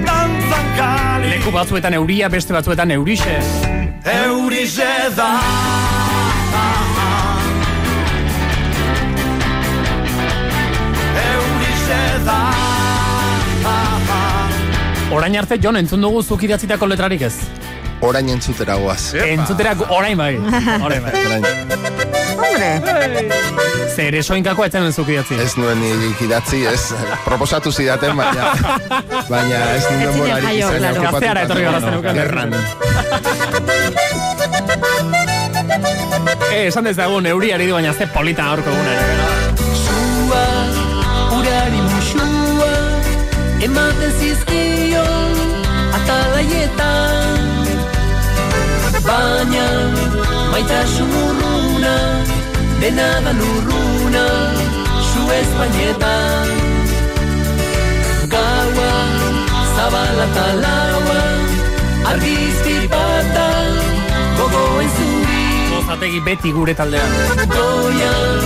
Dantzan 0.07 0.71
kalie. 0.76 1.35
Leku 1.38 1.52
batzuetan 1.54 1.99
euria, 1.99 2.30
beste 2.30 2.54
batzuetan 2.54 2.95
eurixe. 2.95 3.40
Eurize 4.04 4.95
da 5.16 5.77
Orain 15.10 15.36
arte, 15.38 15.58
Jon, 15.62 15.76
entzun 15.80 16.02
dugu 16.04 16.22
zuk 16.22 16.42
idatzitako 16.44 16.86
letrarik 16.90 17.22
ez? 17.28 17.34
Orain 18.04 18.28
entzutera 18.30 18.74
goaz. 18.78 19.14
Entzutera 19.18 19.72
gu- 19.74 19.86
orain 19.90 20.18
bai. 20.18 20.34
Orain 20.86 21.02
bai. 21.02 21.12
Orain, 21.26 21.44
Hombre, 22.38 22.68
Zer 23.96 24.14
esoinkako 24.20 24.64
etzen 24.68 24.92
zuk 24.92 25.08
idatzi. 25.10 25.34
ez 25.42 25.56
nuen 25.58 25.80
nik 25.82 26.20
idatzi, 26.22 26.60
ez, 26.70 26.92
proposatu 27.24 27.72
zidaten, 27.72 28.14
baina, 28.16 28.52
baina 29.32 29.62
ez 29.74 29.82
nuen 29.88 30.04
denborarik 30.04 30.60
izan. 30.60 31.02
Gazteara 31.08 31.42
etorri 31.48 31.66
gara 31.66 31.80
zen 31.80 31.94
euken. 31.98 32.14
Gerran. 32.20 32.54
Eh, 36.52 36.68
esan 36.68 36.84
dezagun 36.86 37.26
euriari 37.26 37.66
du 37.66 37.74
baina 37.80 37.92
ze 37.94 38.06
polita 38.14 38.44
gaurko 38.52 38.70
eguna 38.70 39.38
Ematen 43.68 44.12
zizkion 44.20 45.34
Atalaietan 45.96 47.66
Baina 49.04 49.66
Maitasun 50.52 51.12
urruna 51.25 51.96
Dena 52.80 53.10
da 53.26 53.32
lurruna 53.40 54.25
Su 55.10 55.22
espainetan 55.40 56.48
Gaua 58.32 58.92
Zabala 59.76 60.25
eta 60.30 60.48
laua 60.64 61.20
Argizki 62.14 62.78
bata 62.88 63.48
Arrategi 65.98 66.20
beti 66.22 66.50
gure 66.54 66.75
taldean. 66.78 67.14
Goian, 67.50 68.42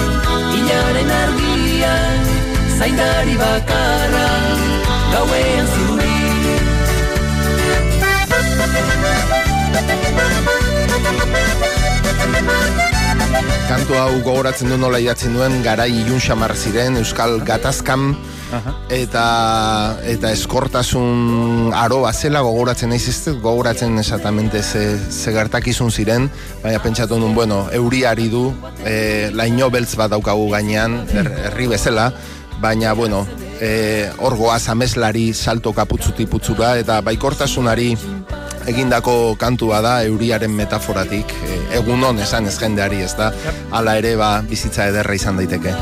hilaren 0.55 1.11
argian, 1.17 2.31
zaindari 2.79 3.35
bakarra, 3.37 4.22
gauean 5.13 5.67
zuri. 5.75 6.11
Kantu 13.69 13.97
hau 13.97 14.13
gogoratzen 14.23 14.69
du 14.71 14.77
nola 14.79 14.99
idatzen 15.01 15.33
duen 15.35 15.63
garai 15.65 15.89
ilun 16.03 16.21
xamar 16.21 16.53
ziren 16.57 16.99
Euskal 17.01 17.39
Gatazkam. 17.47 18.13
Eta 18.93 19.23
eta 20.13 20.29
eskortasun 20.37 21.71
aroa 21.73 22.11
zela 22.13 22.43
gogoratzen 22.45 22.91
naiz 22.93 23.07
ez 23.09 23.33
gogoratzen 23.41 23.97
exactamente 23.99 24.61
ze, 24.63 24.99
ze 25.11 25.33
gertakizun 25.33 25.91
ziren. 25.91 26.29
Baina 26.63 26.83
pentsatu 26.85 27.19
nun 27.19 27.35
bueno 27.35 27.65
euriari 27.73 28.29
du 28.29 28.51
e, 28.85 29.31
laino 29.33 29.71
beltz 29.71 29.97
bat 29.97 30.11
daukagu 30.13 30.51
gainean 30.53 31.01
her- 31.15 31.33
herri 31.47 31.67
bezala. 31.73 32.13
Baina 32.61 32.93
bueno 32.95 33.25
e, 33.63 34.11
hor 34.19 34.37
goaz 34.37 34.67
ameslari 34.75 35.31
salto 35.35 35.73
kaputzuti 35.73 36.27
putzura 36.27 36.75
eta 36.83 37.01
baikortasunari 37.07 37.93
egindako 38.67 39.35
kantua 39.39 39.81
da 39.85 39.95
euriaren 40.07 40.53
metaforatik 40.59 41.35
e, 41.47 41.61
egunon 41.79 42.19
esan 42.27 42.51
ez 42.51 42.59
jendeari 42.59 43.03
ez 43.07 43.15
da 43.19 43.33
hala 43.71 43.97
ere 44.03 44.17
ba 44.19 44.35
bizitza 44.43 44.91
ederra 44.91 45.15
izan 45.19 45.39
daiteke 45.41 45.75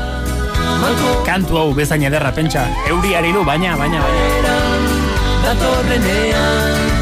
Kantu 1.25 1.59
hau 1.59 1.67
bezain 1.77 2.01
ederra 2.07 2.31
pentsa. 2.33 2.63
Euriari 2.89 3.29
du, 3.35 3.43
baina, 3.45 3.75
baina, 3.77 4.01
baina. 4.01 4.55
datorrenean 5.43 7.00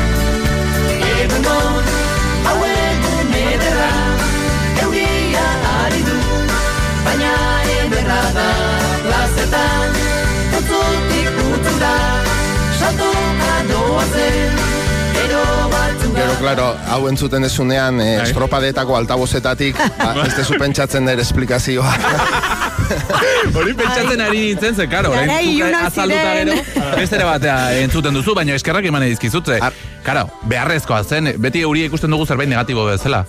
claro, 16.56 16.78
hau 16.90 17.08
entzuten 17.10 17.44
ezunean 17.46 18.00
eh, 18.02 18.22
estropadetako 18.24 18.96
altabozetatik, 18.98 19.78
ba, 20.00 20.14
ez 20.26 20.34
dezu 20.38 20.58
pentsatzen 20.60 21.06
nire 21.06 21.22
esplikazioa. 21.26 21.94
Hori 23.60 23.76
pentsatzen 23.78 24.22
ari 24.24 24.42
nintzen, 24.48 24.76
ze, 24.76 24.88
karo, 24.90 25.12
orain 25.14 25.30
azalduta 25.78 26.34
gero, 26.40 26.58
beste 26.98 27.18
ere 27.20 27.28
batea 27.28 27.58
entzuten 27.84 28.18
duzu, 28.18 28.34
baina 28.38 28.56
eskerrak 28.58 28.88
eman 28.90 29.06
dizkizutze. 29.08 29.60
Karo, 30.06 30.26
beharrezkoa 30.50 31.04
zen, 31.04 31.34
beti 31.44 31.62
euria 31.68 31.90
ikusten 31.90 32.12
dugu 32.12 32.26
zerbait 32.26 32.50
negatibo 32.50 32.86
bezala. 32.88 33.26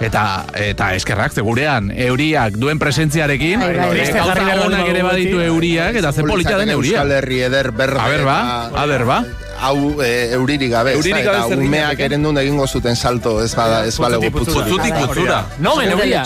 Eta 0.00 0.46
eta 0.56 0.94
eskerrak, 0.96 1.34
ze 1.34 1.42
gurean, 1.44 1.90
euriak 1.92 2.54
duen 2.56 2.78
presentziarekin, 2.80 3.60
Bai, 3.60 3.74
bai, 3.76 3.90
eh, 4.00 4.12
gauza 4.14 4.86
ere 4.86 5.02
baditu 5.04 5.42
euriak, 5.44 5.98
eta 6.00 6.12
ze 6.12 6.24
polita 6.24 6.56
den 6.60 6.70
euria. 6.76 7.00
Euskal 7.00 7.18
Herri 7.18 7.42
eder 7.50 7.72
berde. 7.72 8.00
A 8.00 8.08
ber, 8.08 8.24
ba, 8.24 8.40
eta- 8.70 8.82
a 8.82 8.86
ber, 8.86 9.04
ba. 9.04 9.24
Hau 9.60 10.00
e, 10.00 10.32
euririk 10.32 10.70
gabe, 10.72 10.94
Euririk 10.96 11.24
gabe 11.26 11.54
zer 11.54 11.60
umeak 11.60 12.00
erendun 12.06 12.40
egingo 12.40 12.66
zuten 12.66 12.96
salto, 12.96 13.36
ez 13.44 13.52
bada, 13.54 13.84
ez 13.86 13.96
balego 14.00 14.30
Putzutik 14.32 14.70
putzutik. 14.70 14.94
Putzura. 15.04 15.40
Nomen 15.58 15.92
Gure 15.92 16.06
euria. 16.08 16.24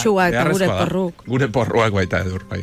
Gure 1.27 1.49
porruak 1.49 1.93
baita 1.99 2.23
edur, 2.23 2.47
bai. 2.51 2.63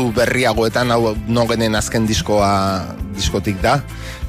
Kantu 0.00 0.16
berriagoetan 0.16 0.88
hau 0.96 1.12
nogenen 1.28 1.76
azken 1.76 2.06
diskoa 2.08 2.80
diskotik 3.12 3.60
da 3.60 3.82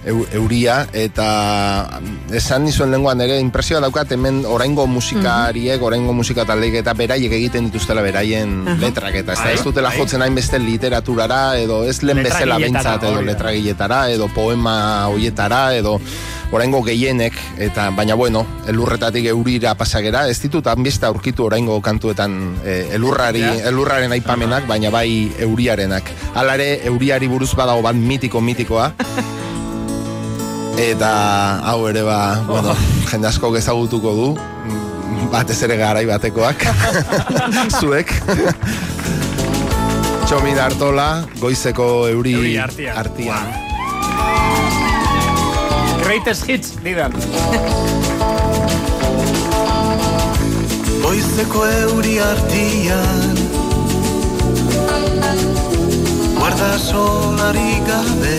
euria 0.06 0.88
eta 0.98 2.00
esan 2.34 2.66
nizuen 2.66 2.90
lenguan 2.92 3.22
ere 3.22 3.38
impresioa 3.40 3.82
daukat 3.84 4.12
hemen 4.16 4.42
oraingo 4.50 4.88
musikariek, 4.90 5.82
oraingo 5.82 6.14
musika 6.18 6.46
taldeik 6.50 6.80
eta 6.82 6.96
beraiek 6.98 7.32
egiten 7.38 7.70
dituztela 7.70 8.02
beraien 8.02 8.64
letrak 8.82 9.20
eta 9.22 9.38
ez, 9.38 9.40
Bai, 9.44 9.54
ez 9.54 9.64
dutela 9.64 9.94
bai. 9.94 10.00
jotzen 10.02 10.26
hainbeste 10.26 10.60
literaturara 10.60 11.58
edo 11.62 11.84
ez 11.86 12.02
lehen 12.02 12.24
bezala 12.26 12.58
behintzat 12.58 13.04
edo 13.04 13.22
letragiletara 13.22 14.08
edo 14.10 14.28
poema 14.34 15.08
hoietara 15.14 15.76
edo 15.78 16.00
oraingo 16.52 16.82
gehienek 16.84 17.38
eta 17.64 17.90
baina 17.96 18.16
bueno, 18.16 18.46
elurretatik 18.68 19.26
eurira 19.32 19.76
pasagera, 19.80 20.26
ez 20.28 20.40
ditut 20.44 20.68
hanbeste 20.68 21.06
aurkitu 21.08 21.46
oraingo 21.46 21.80
kantuetan 21.82 22.58
eh, 22.66 22.90
elurrari, 22.98 23.44
elurraren 23.72 24.12
aipamenak, 24.12 24.68
baina 24.68 24.92
bai 24.92 25.32
euriarenak. 25.40 26.12
Hala 26.36 26.58
ere, 26.60 26.82
euriari 26.92 27.32
buruz 27.32 27.54
badago 27.56 27.86
bat 27.86 27.96
mitiko 27.96 28.42
mitikoa. 28.44 28.92
Eta 30.82 31.62
hau 31.70 31.86
ere 31.90 32.02
ba, 32.02 32.42
bueno, 32.48 32.74
jende 33.12 33.28
asko 33.30 33.52
ezagutuko 33.60 34.14
du, 34.18 34.28
mm, 34.66 35.28
batez 35.34 35.60
ere 35.68 35.78
garai 35.78 36.06
batekoak, 36.10 36.66
zuek. 37.80 38.14
Txomin 40.26 40.58
Artola, 40.64 41.08
goizeko 41.42 42.08
euri, 42.10 42.34
Euri 42.40 42.56
artean. 42.66 42.98
artean. 42.98 43.48
Greatest 46.02 46.50
hits, 46.50 46.74
didan. 46.84 47.14
Goizeko 51.02 51.62
euri 51.68 52.18
artian 52.24 53.40
Guarda 56.38 56.70
solari 56.80 57.74
gabe 57.88 58.38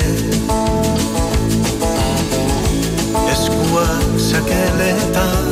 Eskuak 3.32 4.18
sakeletan 4.20 5.46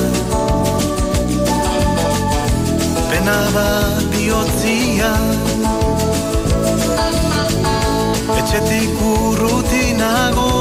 Pena 3.08 3.38
bat 3.54 4.04
bihotzian 4.12 5.32
Etxetik 8.36 9.00
urrutinago 9.00 10.52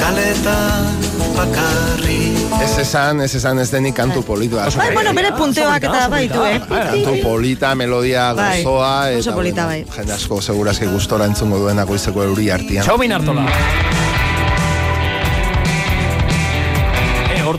Kaletan 0.00 0.96
bakarri 1.36 2.20
Ez 2.60 2.72
esan, 2.82 3.20
ez 3.24 3.34
esan 3.38 3.58
ez 3.62 3.70
denik 3.72 3.94
kantu 3.96 4.20
politu 4.26 4.58
bat. 4.58 4.74
Bai, 4.76 4.90
bueno, 4.92 5.12
bere 5.16 5.30
punteoak 5.32 5.84
eta 5.88 6.02
baitu, 6.12 6.42
eh? 6.44 6.58
Kantu 6.68 7.14
polita, 7.22 7.70
melodia 7.78 8.26
Bai, 8.36 8.60
gozoa, 8.60 8.90
oso 9.16 9.30
eta 9.30 9.36
polita, 9.38 9.66
bai. 9.70 9.78
jende 9.96 10.12
asko 10.12 10.40
segurazki 10.44 10.90
gustora 10.90 11.28
entzungo 11.30 11.62
duena 11.62 11.86
goizeko 11.88 12.26
euri 12.26 12.50
artian. 12.52 12.84
Txaumin 12.84 13.16
Artola. 13.16 13.46
E, 13.48 13.89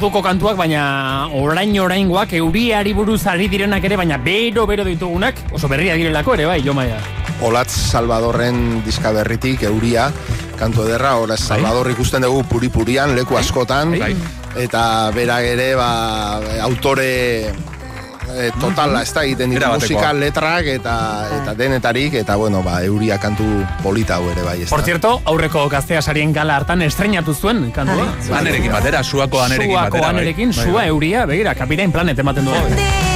orduko 0.02 0.24
kantuak, 0.26 0.56
baina 0.58 1.30
orain 1.38 1.76
oraingoak 1.78 2.32
euriari 2.34 2.90
buruz 2.98 3.20
ari 3.30 3.46
direnak 3.52 3.84
ere, 3.86 4.00
baina 4.00 4.18
bero 4.18 4.64
bero 4.66 4.82
ditugunak, 4.82 5.38
oso 5.54 5.68
berria 5.70 5.94
direlako 5.94 6.34
ere, 6.34 6.48
bai, 6.50 6.58
jo 6.66 6.74
maia. 6.74 6.98
Olatz 7.46 7.70
Salvadorren 7.70 8.82
diska 8.82 9.12
berritik, 9.14 9.62
euria, 9.70 10.08
kantu 10.58 10.88
ederra, 10.88 11.20
Olatz 11.22 11.44
Salvador 11.44 11.92
ikusten 11.94 12.26
dugu 12.26 12.42
puri-purian, 12.50 13.14
leku 13.14 13.38
askotan, 13.38 13.94
Bai. 14.02 14.16
eta 14.58 15.12
berak 15.14 15.52
ere, 15.54 15.76
ba, 15.78 15.92
autore 16.66 17.54
e, 18.36 18.52
totala, 18.60 19.02
ez 19.04 19.14
da, 19.14 19.24
egiten 19.28 19.52
ditu 19.52 19.68
musika, 19.74 20.14
letrak, 20.14 20.66
eta, 20.78 20.96
eta 21.42 21.54
denetarik, 21.58 22.14
eta, 22.22 22.36
bueno, 22.36 22.62
ba, 22.64 22.80
euria 22.84 23.18
kantu 23.22 23.46
polita 23.84 24.16
hau 24.20 24.30
ere, 24.32 24.42
bai, 24.44 24.62
ez 24.64 24.70
Por 24.70 24.84
cierto, 24.84 25.22
aurreko 25.26 25.68
gaztea 25.70 26.02
sarien 26.02 26.34
gala 26.34 26.56
hartan 26.62 26.82
estrenatu 26.82 27.34
zuen 27.34 27.72
kantua. 27.72 28.08
Anerekin 28.40 28.72
batera, 28.72 29.04
suako 29.04 29.42
anerekin 29.44 29.72
Suako 29.76 29.84
batera. 29.86 30.02
bai. 30.08 30.16
anerekin, 30.16 30.52
Bai, 30.56 30.64
sua 30.66 30.82
bai. 30.82 30.88
euria, 30.90 31.26
begira, 31.26 31.56
kapitain 31.56 31.92
planet 31.92 32.20
ematen 32.20 32.46
du. 32.46 33.11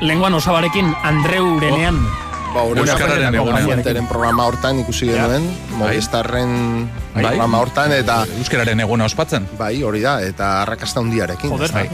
Lenguan 0.00 0.34
osabarekin 0.34 0.94
Andreurenean. 1.02 1.98
Ba, 2.54 2.62
hori 2.62 2.80
Euskararen. 2.80 3.34
Fuenteren 3.64 4.06
programa 4.06 4.46
hortan 4.48 4.78
ikusi 4.80 5.10
genuen, 5.10 5.44
Movistarren 5.76 6.88
Bai. 7.12 7.24
programa 7.26 7.58
hortan, 7.60 7.92
eta 7.92 8.22
Euskararen 8.38 8.80
eguna 8.80 9.04
ospatzen. 9.04 9.48
bai, 9.58 9.82
hori 9.82 10.00
da, 10.00 10.20
eta 10.22 10.62
arrakasta 10.62 11.00
hundiarekin. 11.00 11.50
Joder, 11.50 11.72
bai. 11.72 11.88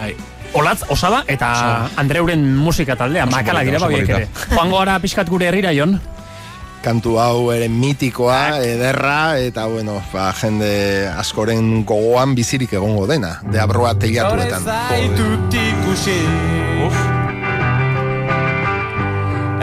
Bai. 0.00 0.16
Olatz, 0.54 0.82
osaba 0.88 1.24
eta 1.28 1.90
Andreuren 1.96 2.56
musika 2.56 2.96
taldea, 2.96 3.24
Oso 3.28 3.36
makala 3.36 3.60
dira 3.62 3.78
babiek 3.78 4.08
ere. 4.08 4.28
Joango 4.54 4.78
gara 4.78 4.98
pixkat 4.98 5.28
gure 5.28 5.46
herrira, 5.46 5.74
Jon. 5.76 6.00
kantu 6.82 7.18
hau 7.18 7.50
ere 7.52 7.68
mitikoa, 7.68 8.62
ederra, 8.64 9.38
eta 9.38 9.66
bueno, 9.66 10.00
ba, 10.12 10.32
jende 10.32 11.08
askoren 11.10 11.84
gogoan 11.84 12.34
bizirik 12.38 12.72
egongo 12.72 13.06
dena, 13.06 13.40
deabroa 13.52 13.94
teilatuetan. 13.98 14.62
zaitut 14.64 15.54
ikusi 15.54 16.18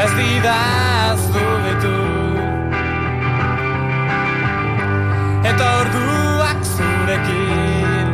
Ez 0.06 0.12
didaztu 0.14 1.44
betu 1.66 1.96
Eta 5.50 5.66
orduak 5.82 6.62
zurekin. 6.76 8.08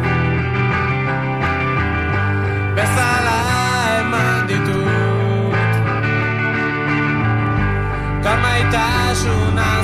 Bezala 2.78 3.40
eman 4.00 4.40
ditut. 4.50 5.72
Karmaitasunaz 8.24 9.81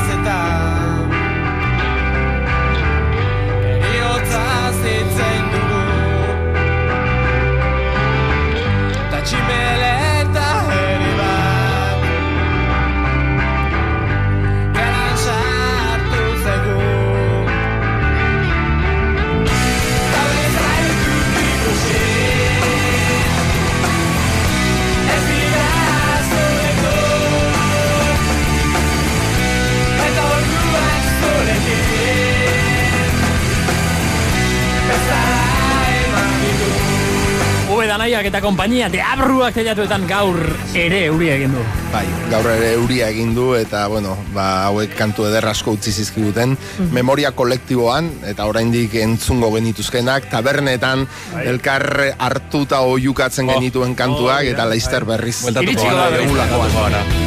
eta 38.28 38.42
konpainia 38.44 38.90
deabruak 38.92 39.56
teilatuetan 39.56 40.04
gaur 40.10 40.40
ere 40.76 41.06
euria 41.08 41.38
egin 41.38 41.54
du. 41.56 41.64
Bai, 41.94 42.04
gaur 42.32 42.50
ere 42.52 42.74
euria 42.76 43.08
egin 43.14 43.34
du 43.36 43.54
eta 43.56 43.86
bueno, 43.92 44.18
ba, 44.36 44.68
hauek 44.68 44.96
kantu 45.00 45.28
eder 45.30 45.48
asko 45.48 45.78
utzi 45.78 45.94
zizkiguten 45.96 46.58
memoria 46.96 47.32
kolektiboan 47.32 48.10
eta 48.28 48.50
oraindik 48.50 48.98
entzungo 49.00 49.54
genituzkenak 49.56 50.28
tabernetan 50.34 51.08
elkar 51.46 51.88
hartuta 52.18 52.84
oiukatzen 52.88 53.48
genituen 53.54 53.96
kantuak 53.96 54.52
eta 54.52 54.68
berriz 55.08 55.42
Bueltatuko 55.44 55.72
Iritsiko 55.72 55.96
gara, 55.96 56.04
da 56.04 56.12
berriz. 56.18 56.30
bueltatuko 56.32 56.84
gara. 56.84 57.27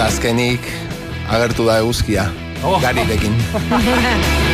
Eta 0.00 0.08
azkenik 0.08 0.64
agertu 1.28 1.66
da 1.68 1.74
eguzkia 1.82 2.24
Oh. 2.64 2.80
garirekin. 2.80 3.36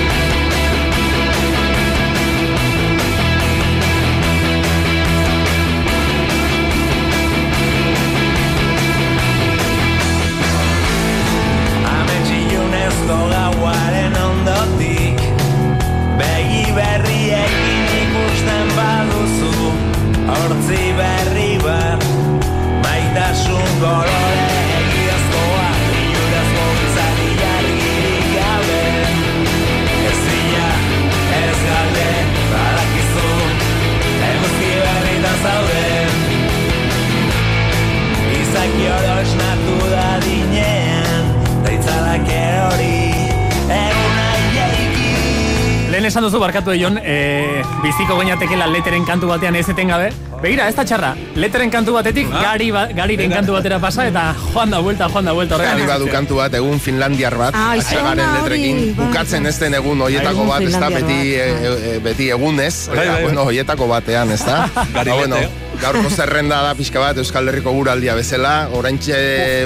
duzu 46.37 46.45
barkatu 46.45 46.75
Jon, 46.77 46.99
e, 47.01 47.63
biziko 47.81 48.17
gainatekela 48.19 48.67
leteren 48.69 49.07
kantu 49.09 49.31
batean 49.31 49.57
ez 49.57 49.65
etengabe. 49.73 50.11
Begira, 50.43 50.67
ez 50.69 50.75
da 50.77 50.85
txarra, 50.85 51.15
leteren 51.41 51.71
kantu 51.73 51.95
batetik 51.97 52.29
gari 52.29 52.69
ba, 52.75 52.83
gariren 52.93 53.33
kantu 53.33 53.55
batera 53.57 53.79
pasa 53.81 54.05
eta 54.11 54.35
joan 54.53 54.71
da 54.71 54.83
vuelta, 54.85 55.09
joan 55.09 55.25
da 55.25 55.33
vuelta. 55.33 55.57
horregan 55.57 55.79
Gari 55.81 55.89
badu 55.89 56.11
kantu 56.13 56.37
bat, 56.43 56.53
egun 56.61 56.79
Finlandiar 56.79 57.39
bat, 57.41 57.57
Ah, 57.57 57.73
letrekin, 57.77 58.83
bai. 58.85 59.07
bukatzen 59.07 59.47
ez 59.47 59.57
den 59.59 59.75
egun 59.81 60.03
hoietako 60.05 60.45
bat, 60.45 60.61
ez 60.61 60.77
da 60.77 60.91
beti, 60.93 61.21
bat, 61.39 61.71
e, 61.73 61.95
e, 61.95 61.99
beti 62.05 62.29
egunez, 62.37 62.75
Bai, 62.93 63.07
bai, 63.09 63.23
bueno, 63.23 63.49
hoietako 63.49 63.89
batean, 63.89 64.31
ez 64.37 64.45
da? 64.45 64.67
Gari 64.93 65.11
Ba, 65.11 65.17
bueno. 65.17 65.66
Gaurko 65.81 66.11
zerrenda 66.11 66.61
da 66.65 66.75
pixka 66.79 67.01
bat 67.03 67.19
Euskal 67.21 67.49
Herriko 67.51 67.73
guraldia 67.77 68.15
bezala, 68.19 68.69
oraintxe 68.77 69.19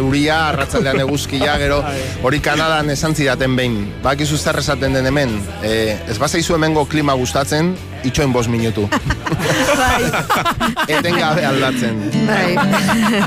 uria, 0.04 0.38
arratzaldean 0.50 1.00
eguzkia, 1.04 1.56
gero 1.62 1.80
hori 2.26 2.40
Kanadan 2.44 2.90
esan 2.94 3.14
zidaten 3.14 3.56
behin. 3.56 3.78
Bakizu 4.04 4.38
zer 4.38 4.60
esaten 4.62 4.96
den 4.96 5.08
hemen, 5.10 5.36
e, 5.62 5.96
ez 6.10 6.18
bazaizu 6.20 6.56
hemengo 6.56 6.84
klima 6.90 7.16
gustatzen, 7.18 7.74
itxoin 8.04 8.32
bost 8.32 8.50
minutu. 8.52 8.86
Etengabe 10.98 11.44
aldatzen. 11.46 12.00
Bai. 12.28 12.54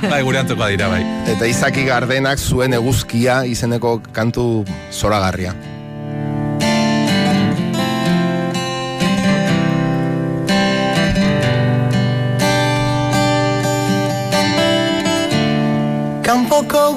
Bai, 0.09 0.23
gure 0.23 0.43
antzukoa 0.43 0.71
dira, 0.73 0.89
bai. 0.91 1.03
Eta 1.33 1.49
izaki 1.49 1.85
gardenak 1.89 2.41
zuen 2.41 2.75
eguzkia 2.79 3.43
izeneko 3.49 3.99
kantu 4.13 4.47
zoragarria. 4.91 5.55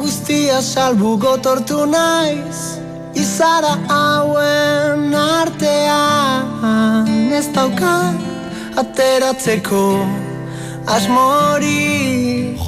Guztia 0.06 0.62
salbu 0.62 1.16
gotortu 1.18 1.82
naiz 1.90 2.78
Izara 3.18 3.74
hauen 3.90 5.14
artean 5.18 7.08
Ez 7.38 7.48
daukat 7.56 8.14
ateratzeko 8.82 9.82
asmori 10.96 12.54
J. 12.54 12.66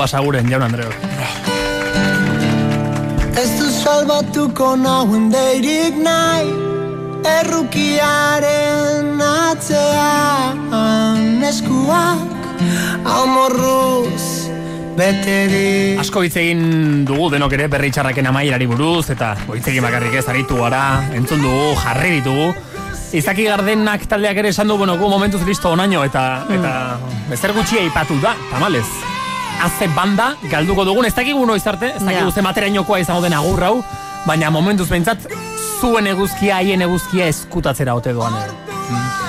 basaguren, 0.00 0.50
jaun 0.50 0.64
Andreu. 0.66 0.90
Ez 3.38 3.50
du 3.60 3.70
salbatuko 3.78 4.74
nauen 4.74 5.30
deirik 5.30 5.94
nahi 6.10 6.50
Errukiaren 7.38 9.20
atzean 9.30 10.58
eskuak 11.54 12.26
Amorruz 13.20 14.33
beterik 14.96 16.00
Asko 16.02 16.22
hitz 16.24 16.36
egin 16.40 17.04
dugu 17.08 17.30
denok 17.32 17.54
ere 17.56 17.66
berri 17.72 17.90
txarraken 17.94 18.28
amaierari 18.30 18.66
buruz 18.70 19.08
eta 19.14 19.32
hitz 19.54 19.66
egin 19.70 19.84
bakarrik 19.84 20.14
ez 20.20 20.26
aritu 20.30 20.58
gara, 20.60 20.84
entzun 21.16 21.42
dugu, 21.42 21.74
jarri 21.82 22.18
ditugu. 22.18 22.52
Izaki 23.14 23.46
Gardenak 23.46 24.08
taldeak 24.10 24.40
ere 24.42 24.50
esan 24.50 24.70
du, 24.70 24.76
bueno, 24.78 24.96
gu 24.98 25.08
momentuz 25.10 25.42
listo 25.46 25.70
onaino 25.70 26.02
eta 26.06 26.24
eta 26.50 26.72
bezer 27.30 27.54
gutxi 27.54 27.78
aipatu 27.84 28.18
da, 28.22 28.34
tamalez. 28.50 28.86
Haze 29.62 29.86
banda 29.94 30.32
galduko 30.50 30.84
dugun, 30.86 31.06
ez 31.06 31.14
dakigu 31.14 31.44
noiz 31.46 31.62
arte, 31.70 31.92
ez 31.94 32.02
dakigu 32.02 32.32
ze 32.32 32.42
materainokoa 32.42 32.98
izango 33.04 33.22
den 33.22 33.36
agur 33.38 33.62
hau, 33.62 33.76
baina 34.26 34.50
momentuz 34.50 34.88
behintzat 34.90 35.28
zuen 35.80 36.10
eguzkia, 36.10 36.58
haien 36.58 36.82
eguzkia 36.82 37.28
eskutatzera 37.30 37.94
ote 37.94 38.12
doan. 38.12 38.34
ere. 38.42 38.58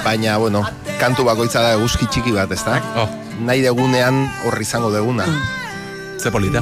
Baina, 0.06 0.38
bueno, 0.38 0.64
kantu 1.00 1.26
bakoitza 1.26 1.62
da 1.62 1.76
eguzki 1.78 2.08
txiki 2.10 2.34
bat, 2.34 2.52
ez 2.52 2.64
da? 2.66 2.82
Oh, 3.02 3.08
Nahi 3.44 3.62
degunean 3.62 4.26
horri 4.46 4.64
izango 4.64 4.92
deguna. 4.92 5.26
ze 6.26 6.32
polita. 6.32 6.62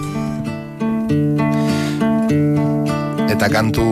Eta 3.32 3.48
kantu 3.48 3.86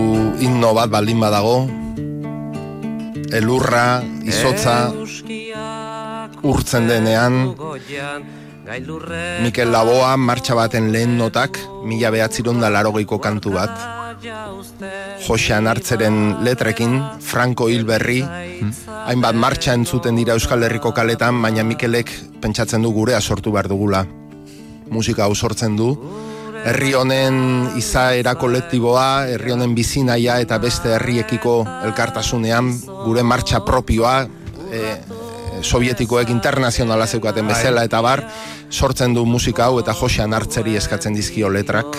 himno 0.43 0.73
bat 0.75 0.89
baldin 0.91 1.21
badago, 1.23 1.69
elurra, 3.31 4.01
izotza, 4.27 4.91
urtzen 6.43 6.89
denean, 6.91 7.55
Mikel 9.41 9.71
Laboa 9.71 10.17
martxa 10.17 10.55
baten 10.55 10.91
lehen 10.91 11.17
notak, 11.17 11.57
mila 11.87 12.11
behatziron 12.11 12.59
da 12.59 12.69
larogeiko 12.69 13.19
kantu 13.23 13.55
bat, 13.55 13.71
Josean 14.21 15.65
hartzeren 15.65 16.43
letrekin, 16.45 16.99
Franco 17.25 17.65
Hilberri, 17.71 18.19
hainbat 18.21 19.37
martxa 19.37 19.73
entzuten 19.73 20.17
dira 20.19 20.35
Euskal 20.37 20.61
Herriko 20.67 20.91
kaletan, 20.93 21.39
baina 21.41 21.63
Mikelek 21.65 22.11
pentsatzen 22.41 22.85
du 22.85 22.91
gurea 22.93 23.21
sortu 23.21 23.53
behar 23.55 23.69
dugula. 23.71 24.03
Musika 24.93 25.25
hau 25.25 25.33
sortzen 25.33 25.75
du, 25.79 25.89
herri 26.61 26.93
honen 26.93 27.71
izaera 27.79 28.35
kolektiboa, 28.37 29.25
herri 29.33 29.55
honen 29.55 29.73
bizinaia 29.73 30.37
eta 30.43 30.59
beste 30.61 30.93
herriekiko 30.99 31.63
elkartasunean 31.89 32.69
gure 33.05 33.23
martxa 33.25 33.63
propioa, 33.65 34.27
e, 34.69 34.97
sovietikoek 35.65 36.29
internazionala 36.29 37.07
zeukaten 37.07 37.47
bezala 37.49 37.85
eta 37.89 38.01
bar, 38.05 38.21
sortzen 38.69 39.15
du 39.17 39.25
musika 39.25 39.69
hau 39.69 39.79
eta 39.81 39.97
Josean 39.97 40.33
hartzeri 40.37 40.77
eskatzen 40.77 41.17
dizkio 41.17 41.49
letrak 41.49 41.97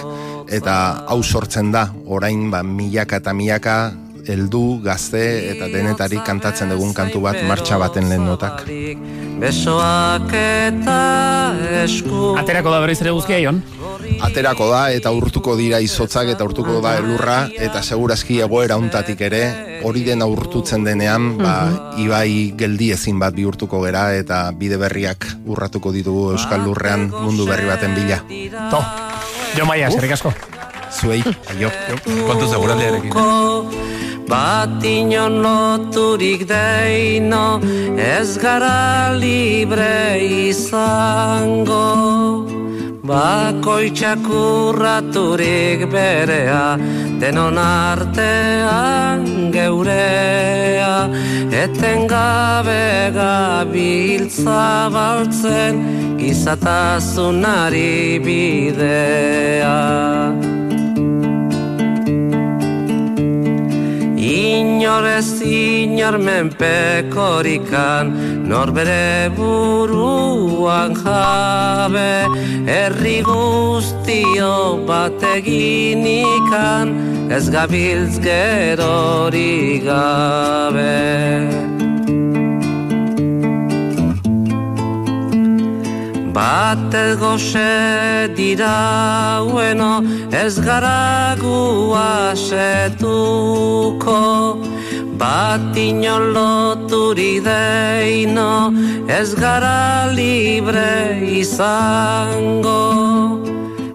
eta 0.49 1.05
hau 1.09 1.23
sortzen 1.23 1.73
da, 1.73 1.89
orain 2.07 2.51
ba, 2.51 2.63
milaka 2.63 3.21
eta 3.23 3.35
milaka 3.37 3.77
heldu 4.29 4.81
gazte 4.83 5.23
eta 5.51 5.69
denetari 5.71 6.21
kantatzen 6.27 6.71
dugun 6.73 6.95
kantu 6.95 7.23
bat 7.25 7.39
martxa 7.49 7.79
baten 7.81 8.09
lehen 8.11 8.25
notak. 8.27 8.65
Besoak 9.43 10.31
eta 10.37 10.99
esku 11.83 12.37
Aterako 12.39 12.71
da 12.71 12.83
berriz 12.85 13.01
ere 13.03 13.15
guzkia, 13.17 13.41
Ion? 13.43 13.63
Aterako 14.23 14.69
da 14.71 14.83
eta 14.95 15.11
urtuko 15.15 15.57
dira 15.59 15.81
izotzak 15.83 16.31
eta 16.35 16.47
urtuko 16.47 16.79
da 16.85 16.95
elurra 17.01 17.39
eta 17.51 17.83
segurazki 17.83 18.39
egoera 18.45 18.79
untatik 18.79 19.21
ere 19.27 19.43
hori 19.83 20.05
dena 20.07 20.29
urtutzen 20.31 20.87
denean 20.87 21.33
ba, 21.41 21.57
ibai 21.99 22.53
geldi 22.59 22.93
ezin 22.95 23.19
bat 23.19 23.35
bihurtuko 23.35 23.83
gera 23.87 24.11
eta 24.15 24.45
bide 24.59 24.79
berriak 24.79 25.27
urratuko 25.47 25.91
ditugu 25.95 26.31
Euskal 26.37 26.63
Lurrean 26.67 27.09
mundu 27.11 27.49
berri 27.49 27.67
baten 27.67 27.99
bila. 27.99 28.23
To, 28.71 28.83
jo 29.59 29.67
maia, 29.67 29.89
eskerrik 29.89 30.13
asko. 30.19 30.33
Zuei, 30.93 31.23
aio. 31.55 31.71
Kontu 32.27 32.49
segurandearekin. 32.49 33.13
Bat 34.33 34.85
inon 34.87 35.43
loturik 35.43 36.47
deino 36.49 37.61
Ez 37.99 38.39
gara 38.41 39.13
libre 39.13 40.23
izango 40.49 41.83
Bakoitzak 43.03 44.25
urraturik 44.25 45.85
berea 45.93 46.79
Denon 47.21 47.59
artean 47.59 49.27
geurea 49.53 50.95
Eten 51.65 52.07
gabe 52.09 53.11
gabiltza 53.19 54.89
baltzen 54.95 56.12
Gizatasunari 56.23 58.23
bidea. 58.23 59.75
Inor 64.23 65.03
ez 65.19 65.43
inor 65.43 66.23
menpekorikan 66.23 68.15
Nor 68.47 68.71
bere 68.71 69.35
buruan 69.35 70.95
jabe 71.03 72.31
Herri 72.71 73.19
guztio 73.27 74.87
bat 74.87 75.19
eginikan 75.35 76.95
Ez 77.35 77.51
gabiltz 77.51 78.23
gerori 78.23 79.83
gabe 79.83 81.72
Bat 86.43 86.91
ez 86.91 87.15
goxe 87.23 88.35
dira 88.35 89.47
ueno, 89.47 90.03
ez 90.35 90.59
gara 90.59 91.39
gu 91.39 91.95
asetuko. 91.95 93.15
Bat 95.21 95.77
inon 95.79 96.35
loturik 96.35 97.47
deino, 97.47 98.75
ez 99.07 99.39
gara 99.39 100.11
libre 100.11 101.23
izango. 101.43 102.83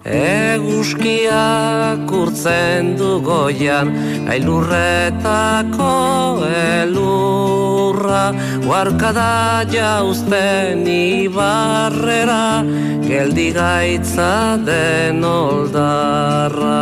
Eguzkiak 0.08 2.08
urtzen 2.22 2.96
du 2.96 3.20
goian, 3.28 3.92
ailurretako 4.32 5.92
Guarkada 8.66 9.64
jauzten 9.72 10.86
ibarrera, 10.88 12.64
geldi 13.08 13.52
gaitza 13.54 14.58
den 14.68 15.24
oldarra. 15.24 16.78